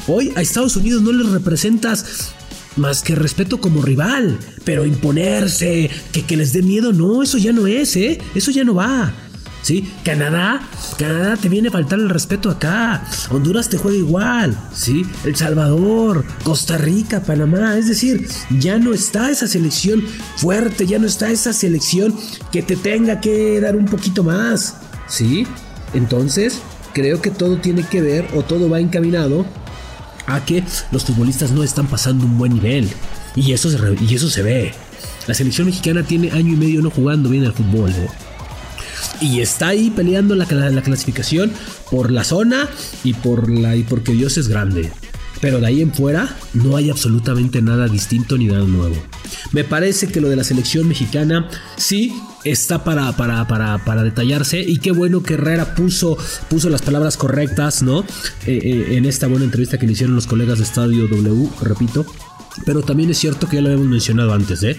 Hoy 0.05 0.31
a 0.35 0.41
Estados 0.43 0.75
Unidos 0.75 1.01
no 1.01 1.11
les 1.11 1.27
representas 1.27 2.31
más 2.75 3.01
que 3.01 3.15
respeto 3.15 3.59
como 3.59 3.81
rival, 3.81 4.37
pero 4.65 4.85
imponerse, 4.85 5.89
que, 6.11 6.23
que 6.23 6.37
les 6.37 6.53
dé 6.53 6.61
miedo, 6.61 6.93
no, 6.93 7.23
eso 7.23 7.39
ya 7.39 7.53
no 7.53 7.65
es, 7.65 7.95
¿eh? 7.95 8.19
Eso 8.35 8.51
ya 8.51 8.63
no 8.63 8.75
va. 8.75 9.15
¿Sí? 9.61 9.93
Canadá, 10.03 10.61
Canadá 10.97 11.37
te 11.37 11.47
viene 11.47 11.67
a 11.67 11.71
faltar 11.71 11.99
el 11.99 12.09
respeto 12.09 12.49
acá. 12.49 13.03
Honduras 13.29 13.69
te 13.69 13.77
juega 13.77 13.97
igual, 13.97 14.57
¿sí? 14.73 15.05
El 15.23 15.35
Salvador, 15.35 16.25
Costa 16.43 16.77
Rica, 16.77 17.21
Panamá, 17.21 17.77
es 17.77 17.87
decir, 17.87 18.27
ya 18.59 18.79
no 18.79 18.93
está 18.93 19.29
esa 19.29 19.47
selección 19.47 20.03
fuerte, 20.37 20.87
ya 20.87 20.97
no 20.97 21.05
está 21.05 21.29
esa 21.29 21.53
selección 21.53 22.15
que 22.51 22.63
te 22.63 22.75
tenga 22.75 23.21
que 23.21 23.61
dar 23.61 23.75
un 23.75 23.85
poquito 23.85 24.23
más, 24.23 24.77
¿sí? 25.07 25.45
Entonces, 25.93 26.59
creo 26.93 27.21
que 27.21 27.29
todo 27.29 27.57
tiene 27.57 27.83
que 27.83 28.01
ver 28.01 28.27
o 28.35 28.43
todo 28.43 28.69
va 28.69 28.79
encaminado 28.79 29.45
a 30.25 30.43
que 30.45 30.63
los 30.91 31.05
futbolistas 31.05 31.51
no 31.51 31.63
están 31.63 31.87
pasando 31.87 32.25
un 32.25 32.37
buen 32.37 32.53
nivel. 32.53 32.89
Y 33.35 33.53
eso 33.53 33.69
se, 33.69 33.77
y 34.03 34.15
eso 34.15 34.29
se 34.29 34.41
ve. 34.41 34.73
La 35.27 35.33
selección 35.33 35.67
mexicana 35.67 36.03
tiene 36.03 36.31
año 36.31 36.53
y 36.53 36.57
medio 36.57 36.81
no 36.81 36.89
jugando 36.89 37.29
bien 37.29 37.45
al 37.45 37.53
fútbol. 37.53 37.91
¿eh? 37.91 38.09
Y 39.21 39.39
está 39.39 39.69
ahí 39.69 39.91
peleando 39.91 40.35
la, 40.35 40.45
la, 40.45 40.81
clasificación 40.81 41.51
por 41.89 42.11
la 42.11 42.23
zona 42.23 42.67
y 43.03 43.13
por 43.13 43.49
la 43.49 43.75
y 43.75 43.83
porque 43.83 44.11
Dios 44.13 44.37
es 44.37 44.47
grande. 44.47 44.91
Pero 45.39 45.59
de 45.59 45.67
ahí 45.67 45.81
en 45.81 45.93
fuera 45.93 46.35
no 46.53 46.75
hay 46.75 46.89
absolutamente 46.89 47.61
nada 47.61 47.87
distinto 47.87 48.37
ni 48.37 48.45
nada 48.45 48.65
nuevo. 48.65 48.95
Me 49.53 49.63
parece 49.63 50.07
que 50.07 50.21
lo 50.21 50.29
de 50.29 50.35
la 50.35 50.43
selección 50.43 50.87
mexicana 50.87 51.49
sí 51.77 52.13
está 52.43 52.83
para, 52.83 53.11
para, 53.15 53.47
para, 53.47 53.83
para 53.85 54.03
detallarse 54.03 54.59
y 54.59 54.77
qué 54.77 54.91
bueno 54.91 55.23
que 55.23 55.35
Herrera 55.35 55.75
puso, 55.75 56.17
puso 56.49 56.69
las 56.69 56.81
palabras 56.81 57.17
correctas, 57.17 57.81
¿no? 57.81 58.01
Eh, 58.45 58.59
eh, 58.63 58.97
en 58.97 59.05
esta 59.05 59.27
buena 59.27 59.45
entrevista 59.45 59.77
que 59.77 59.87
le 59.87 59.93
hicieron 59.93 60.15
los 60.15 60.27
colegas 60.27 60.57
de 60.57 60.63
Estadio 60.63 61.07
W, 61.07 61.49
repito. 61.61 62.05
Pero 62.65 62.81
también 62.81 63.09
es 63.09 63.17
cierto 63.17 63.47
que 63.47 63.55
ya 63.55 63.61
lo 63.61 63.69
habíamos 63.69 63.87
mencionado 63.87 64.33
antes, 64.33 64.61
¿eh? 64.63 64.77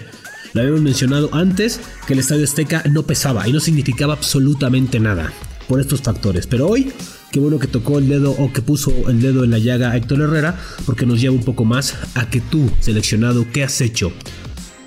Lo 0.52 0.60
habíamos 0.60 0.82
mencionado 0.82 1.30
antes 1.32 1.80
que 2.06 2.12
el 2.12 2.18
Estadio 2.18 2.44
Azteca 2.44 2.82
no 2.90 3.04
pesaba 3.04 3.48
y 3.48 3.52
no 3.52 3.60
significaba 3.60 4.14
absolutamente 4.14 5.00
nada 5.00 5.32
por 5.66 5.80
estos 5.80 6.02
factores. 6.02 6.46
Pero 6.46 6.68
hoy, 6.68 6.92
qué 7.30 7.40
bueno 7.40 7.58
que 7.58 7.66
tocó 7.66 7.98
el 7.98 8.08
dedo 8.08 8.32
o 8.32 8.52
que 8.52 8.60
puso 8.60 8.92
el 9.08 9.20
dedo 9.22 9.44
en 9.44 9.50
la 9.50 9.58
llaga 9.58 9.96
Héctor 9.96 10.20
Herrera, 10.20 10.58
porque 10.84 11.06
nos 11.06 11.20
lleva 11.20 11.34
un 11.34 11.44
poco 11.44 11.64
más 11.64 11.96
a 12.14 12.28
que 12.28 12.40
tú, 12.40 12.70
seleccionado, 12.80 13.46
¿qué 13.52 13.64
has 13.64 13.80
hecho 13.80 14.12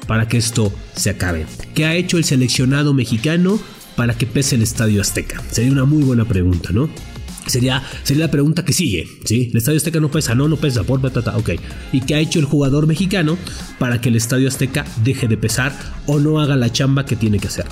para 0.08 0.28
que 0.28 0.38
esto 0.38 0.72
se 0.96 1.10
acabe? 1.10 1.48
¿Qué 1.74 1.86
ha 1.86 1.96
hecho 1.96 2.18
el 2.18 2.24
seleccionado 2.24 2.94
mexicano 2.94 3.60
para 3.96 4.16
que 4.16 4.28
pese 4.28 4.56
el 4.56 4.62
Estadio 4.62 5.02
Azteca? 5.02 5.42
Sería 5.50 5.72
una 5.72 5.86
muy 5.86 6.04
buena 6.04 6.26
pregunta, 6.26 6.70
¿no? 6.72 6.90
Sería, 7.46 7.84
sería 8.04 8.26
la 8.26 8.32
pregunta 8.32 8.66
que 8.66 8.74
sigue, 8.74 9.08
¿sí? 9.24 9.50
El 9.52 9.58
Estadio 9.58 9.78
Azteca 9.78 10.00
no 10.00 10.10
pesa, 10.10 10.34
no, 10.34 10.48
no 10.48 10.58
pesa, 10.58 10.84
por 10.84 11.00
batata, 11.00 11.38
ok. 11.38 11.52
¿Y 11.92 12.02
qué 12.02 12.16
ha 12.16 12.20
hecho 12.20 12.40
el 12.40 12.46
jugador 12.46 12.88
mexicano 12.88 13.38
para 13.78 14.02
que 14.02 14.10
el 14.10 14.16
Estadio 14.16 14.48
Azteca 14.48 14.86
deje 15.04 15.28
de 15.28 15.38
pesar 15.38 15.74
o 16.08 16.20
no 16.20 16.40
haga 16.40 16.56
la 16.56 16.72
chamba 16.72 17.06
que 17.06 17.16
tiene 17.16 17.40
que 17.40 17.48
hacer? 17.48 17.66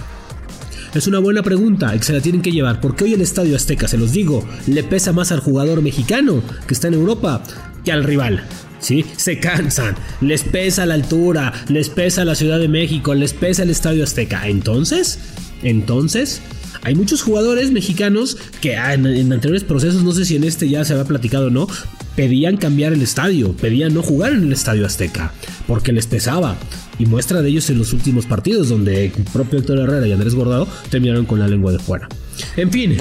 Es 0.93 1.07
una 1.07 1.17
buena 1.17 1.41
pregunta 1.41 1.91
que 1.93 2.03
se 2.03 2.13
la 2.13 2.21
tienen 2.21 2.43
que 2.43 2.51
llevar, 2.51 2.79
porque 2.79 3.05
hoy 3.05 3.13
el 3.13 3.21
Estadio 3.21 3.55
Azteca, 3.55 3.87
se 3.87 3.97
los 3.97 4.11
digo, 4.11 4.47
le 4.67 4.83
pesa 4.83 5.11
más 5.11 5.31
al 5.31 5.39
jugador 5.39 5.81
mexicano 5.81 6.43
que 6.67 6.75
está 6.75 6.87
en 6.87 6.93
Europa 6.93 7.41
que 7.83 7.91
al 7.91 8.03
rival. 8.03 8.43
¿Sí? 8.79 9.05
Se 9.15 9.39
cansan, 9.39 9.95
les 10.21 10.43
pesa 10.43 10.85
la 10.85 10.93
altura, 10.93 11.53
les 11.69 11.89
pesa 11.89 12.25
la 12.25 12.35
Ciudad 12.35 12.59
de 12.59 12.67
México, 12.67 13.15
les 13.15 13.33
pesa 13.33 13.63
el 13.63 13.69
Estadio 13.69 14.03
Azteca. 14.03 14.47
Entonces, 14.47 15.19
entonces, 15.63 16.41
hay 16.81 16.95
muchos 16.95 17.21
jugadores 17.21 17.71
mexicanos 17.71 18.37
que 18.61 18.75
ah, 18.75 18.93
en, 18.93 19.31
anteriores 19.31 19.63
procesos, 19.63 20.03
no 20.03 20.11
sé 20.11 20.25
si 20.25 20.35
en 20.35 20.43
este 20.43 20.69
ya 20.69 20.83
se 20.83 20.93
había 20.93 21.05
platicado 21.05 21.47
o 21.47 21.49
no, 21.49 21.67
pedían 22.15 22.57
cambiar 22.57 22.93
el 22.93 23.01
estadio, 23.01 23.53
pedían 23.53 23.93
no 23.93 24.01
jugar 24.01 24.33
en 24.33 24.43
el 24.43 24.53
estadio 24.53 24.85
Azteca, 24.85 25.31
porque 25.67 25.91
les 25.91 26.07
pesaba. 26.07 26.57
Y 26.99 27.07
muestra 27.07 27.41
de 27.41 27.49
ellos 27.49 27.69
en 27.69 27.79
los 27.79 27.91
últimos 27.91 28.25
partidos, 28.27 28.69
donde 28.69 29.05
el 29.05 29.11
propio 29.31 29.59
Héctor 29.59 29.79
Herrera 29.79 30.07
y 30.07 30.11
Andrés 30.11 30.35
Gordado 30.35 30.67
terminaron 30.89 31.25
con 31.25 31.39
la 31.39 31.47
lengua 31.47 31.71
de 31.71 31.79
fuera. 31.79 32.07
En 32.55 32.71
fin, 32.71 32.97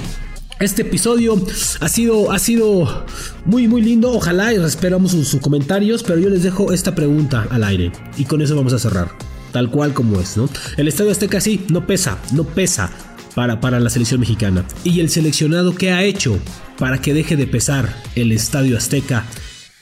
este 0.63 0.83
episodio 0.83 1.45
ha 1.81 1.89
sido, 1.89 2.31
ha 2.31 2.39
sido 2.39 3.05
muy, 3.45 3.67
muy 3.67 3.83
lindo. 3.83 4.13
Ojalá 4.13 4.55
y 4.55 4.57
esperamos 4.57 5.11
sus, 5.11 5.37
comentarios, 5.41 6.03
pero 6.05 6.21
yo 6.21 6.31
les 6.31 6.45
dejo 6.45 6.73
esta 6.73 6.95
pregunta 6.95 7.47
al 7.51 7.65
aire. 7.65 7.91
Y 8.17 8.25
con 8.25 8.41
eso 8.43 8.55
vamos 8.55 8.73
a 8.73 8.79
cerrar. 8.79 9.11
Tal 9.51 9.71
cual 9.71 9.93
como 9.93 10.21
es, 10.21 10.37
¿no? 10.37 10.49
El 10.77 10.89
Estadio 10.89 11.11
Azteca 11.11 11.41
sí, 11.41 11.67
no 11.69 11.87
pesa, 11.87 12.19
no 12.33 12.45
pesa 12.45 12.91
para, 13.35 13.61
para 13.61 13.81
la 13.81 13.91
selección 13.91 14.21
mexicana. 14.21 14.65
Y 14.85 15.01
el 15.01 15.11
seleccionado 15.11 15.75
que 15.75 15.91
ha 15.91 16.03
hecho 16.03 16.39
para 16.79 17.01
que 17.01 17.15
deje 17.15 17.37
de 17.37 17.47
pesar 17.47 17.95
el 18.15 18.33
Estadio 18.33 18.77
Azteca 18.77 19.25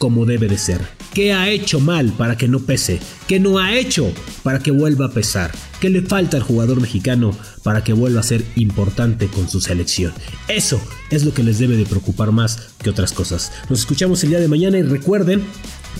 como 0.00 0.24
debe 0.24 0.48
de 0.48 0.56
ser. 0.56 0.80
¿Qué 1.12 1.34
ha 1.34 1.50
hecho 1.50 1.78
mal 1.78 2.12
para 2.12 2.36
que 2.36 2.48
no 2.48 2.60
pese? 2.60 3.00
¿Qué 3.28 3.38
no 3.38 3.58
ha 3.58 3.74
hecho 3.74 4.10
para 4.42 4.58
que 4.58 4.70
vuelva 4.70 5.06
a 5.06 5.10
pesar? 5.10 5.50
¿Qué 5.78 5.90
le 5.90 6.00
falta 6.00 6.38
al 6.38 6.42
jugador 6.42 6.80
mexicano 6.80 7.36
para 7.62 7.84
que 7.84 7.92
vuelva 7.92 8.20
a 8.20 8.22
ser 8.22 8.42
importante 8.56 9.26
con 9.26 9.48
su 9.48 9.60
selección? 9.60 10.14
Eso 10.48 10.80
es 11.10 11.24
lo 11.24 11.34
que 11.34 11.42
les 11.42 11.58
debe 11.58 11.76
de 11.76 11.84
preocupar 11.84 12.32
más 12.32 12.70
que 12.82 12.88
otras 12.88 13.12
cosas. 13.12 13.52
Nos 13.68 13.80
escuchamos 13.80 14.22
el 14.24 14.30
día 14.30 14.40
de 14.40 14.48
mañana 14.48 14.78
y 14.78 14.82
recuerden 14.82 15.42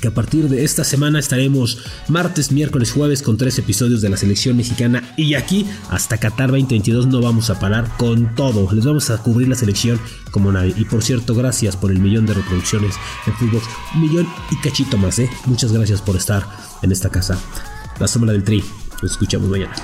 que 0.00 0.08
a 0.08 0.14
partir 0.14 0.48
de 0.48 0.64
esta 0.64 0.84
semana 0.84 1.18
estaremos 1.18 1.78
martes, 2.08 2.52
miércoles, 2.52 2.92
jueves 2.92 3.22
con 3.22 3.36
tres 3.36 3.58
episodios 3.58 4.00
de 4.00 4.08
la 4.08 4.16
selección 4.16 4.56
mexicana 4.56 5.02
y 5.16 5.34
aquí 5.34 5.66
hasta 5.88 6.18
Qatar 6.18 6.50
2022 6.50 7.06
no 7.06 7.20
vamos 7.20 7.50
a 7.50 7.58
parar 7.58 7.96
con 7.96 8.34
todo, 8.34 8.72
les 8.72 8.84
vamos 8.84 9.10
a 9.10 9.18
cubrir 9.18 9.48
la 9.48 9.56
selección 9.56 10.00
como 10.30 10.52
nadie 10.52 10.74
y 10.76 10.84
por 10.84 11.02
cierto 11.02 11.34
gracias 11.34 11.76
por 11.76 11.90
el 11.90 11.98
millón 11.98 12.26
de 12.26 12.34
reproducciones 12.34 12.94
en 13.26 13.34
fútbol, 13.34 13.62
millón 13.96 14.28
y 14.50 14.56
cachito 14.56 14.96
más, 14.96 15.18
¿eh? 15.18 15.30
muchas 15.46 15.72
gracias 15.72 16.00
por 16.00 16.16
estar 16.16 16.46
en 16.82 16.92
esta 16.92 17.10
casa, 17.10 17.38
la 17.98 18.08
sombra 18.08 18.32
del 18.32 18.44
tri, 18.44 18.64
nos 19.02 19.12
escuchamos 19.12 19.48
mañana. 19.48 19.74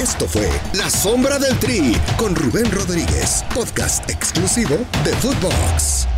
Esto 0.00 0.28
fue 0.28 0.48
La 0.74 0.88
Sombra 0.88 1.40
del 1.40 1.58
Tri 1.58 1.96
con 2.16 2.36
Rubén 2.36 2.70
Rodríguez, 2.70 3.44
podcast 3.52 4.08
exclusivo 4.08 4.76
de 5.04 5.12
Footbox. 5.16 6.17